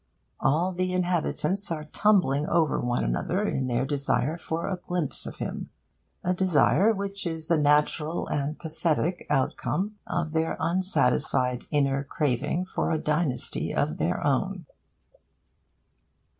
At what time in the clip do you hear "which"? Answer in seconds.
6.91-7.27